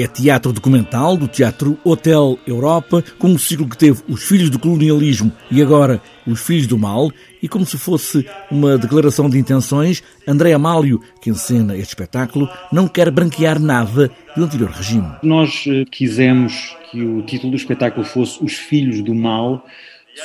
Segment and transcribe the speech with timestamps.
[0.00, 4.56] É teatro documental do Teatro Hotel Europa, com um ciclo que teve Os Filhos do
[4.56, 7.10] Colonialismo e agora Os Filhos do Mal,
[7.42, 12.86] e como se fosse uma declaração de intenções, André Amálio, que encena este espetáculo, não
[12.86, 15.16] quer branquear nada do anterior regime.
[15.20, 19.66] Nós eh, quisemos que o título do espetáculo fosse Os Filhos do Mal,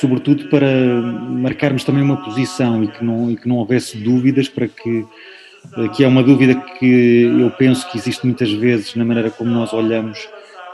[0.00, 4.68] sobretudo para marcarmos também uma posição e que não, e que não houvesse dúvidas para
[4.68, 5.04] que
[5.94, 9.72] que é uma dúvida que eu penso que existe muitas vezes na maneira como nós
[9.72, 10.28] olhamos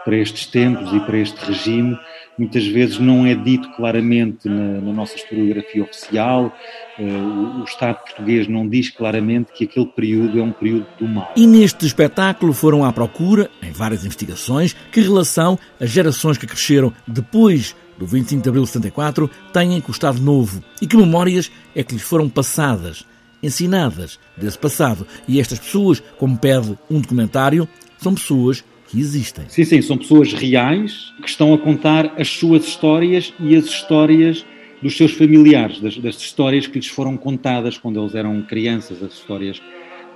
[0.05, 1.99] para estes tempos e para este regime.
[2.39, 6.53] Muitas vezes não é dito claramente na, na nossa historiografia oficial,
[6.99, 11.31] uh, o, Estado português não diz claramente que aquele período é um período do mal.
[11.37, 16.93] E neste espetáculo foram à procura, em várias investigações, que relação as gerações que cresceram
[17.07, 21.53] depois do 25 de abril de 74 têm com o Estado Novo e que memórias
[21.77, 23.05] é que lhes foram passadas
[23.43, 25.07] ensinadas desse passado.
[25.27, 29.45] E estas pessoas, como pede um documentário, são pessoas que existem.
[29.49, 34.45] Sim, sim, são pessoas reais que estão a contar as suas histórias e as histórias
[34.83, 39.13] dos seus familiares, das, das histórias que lhes foram contadas quando eles eram crianças, as
[39.13, 39.61] histórias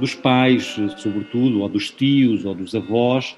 [0.01, 3.37] dos pais, sobretudo, ou dos tios, ou dos avós,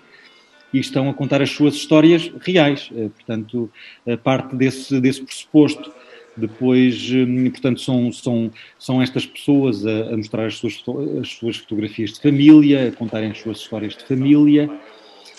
[0.72, 2.90] e estão a contar as suas histórias reais.
[2.94, 3.70] Eh, portanto,
[4.06, 5.90] a parte desse, desse pressuposto
[6.36, 10.82] depois, hum, portanto, são, são, são estas pessoas a, a mostrar as suas,
[11.20, 14.70] as suas fotografias de família, a contarem as suas histórias de família,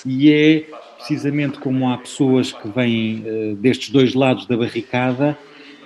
[0.05, 0.65] e é
[0.97, 5.37] precisamente como há pessoas que vêm uh, destes dois lados da barricada,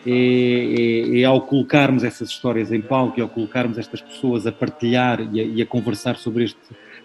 [0.05, 4.51] é, é, é, ao colocarmos essas histórias em palco e ao colocarmos estas pessoas a
[4.51, 6.57] partilhar e a, e a conversar sobre este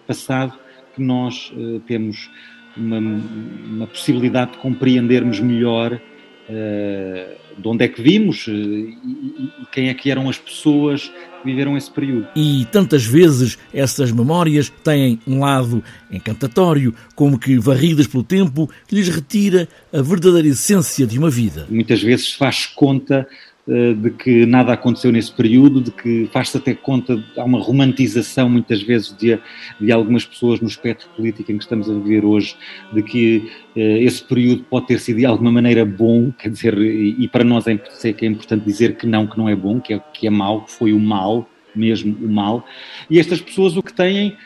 [0.07, 0.57] passado
[0.95, 2.27] que nós uh, temos
[2.75, 6.01] uma, uma possibilidade de compreendermos melhor
[6.49, 11.75] de onde é que vimos eh, e, quem é que eram as pessoas que viveram
[11.75, 12.27] esse período.
[12.35, 18.95] E tantas vezes essas memórias têm um lado encantatório, como que varridas pelo tempo, que
[18.95, 21.67] lhes retira a verdadeira essência de uma vida.
[21.69, 26.73] Muitas vezes faz conta eh, de que nada aconteceu nesse período, de que faz-se até
[26.73, 29.37] conta, há uma romantização muitas vezes de,
[29.79, 32.55] de algumas pessoas no espectro político em que estamos a viver hoje,
[32.93, 37.17] de que uh, esse período pode ter sido de alguma maneira bom, quer dizer, e,
[37.19, 39.99] e para nós é, é importante dizer que não, que não é bom, que é,
[40.13, 42.65] que é mau, que foi o mal, mesmo o mal,
[43.09, 44.37] e estas pessoas o que têm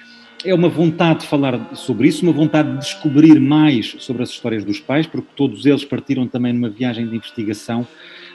[0.44, 4.64] é uma vontade de falar sobre isso, uma vontade de descobrir mais sobre as histórias
[4.64, 7.86] dos pais, porque todos eles partiram também numa viagem de investigação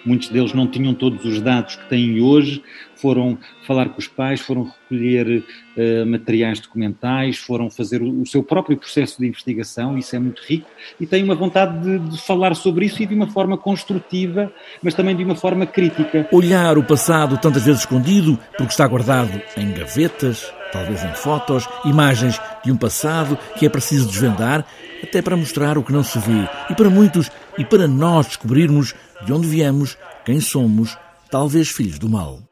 [0.06, 2.62] muitos deles não tinham todos os dados que têm hoje,
[2.94, 3.37] foram
[3.67, 5.44] falar com os pais, foram recolher
[5.77, 10.43] uh, materiais documentais, foram fazer o, o, seu próprio processo de investigação, isso é muito
[10.47, 10.69] rico,
[10.99, 14.53] e têm uma vontade de, de falar sobre isso e de uma forma construtiva,
[14.83, 16.28] mas também de uma forma crítica.
[16.33, 22.41] Olhar o passado tantas vezes escondido, porque está guardado em gavetas, talvez em fotos, imagens
[22.65, 24.65] de um passado que é preciso desvendar,
[25.03, 28.94] até para mostrar o que não se vê, e para muitos, e para nós descobrirmos
[29.25, 30.97] de onde viemos, quem somos,
[31.31, 32.46] talvez filhos do mal.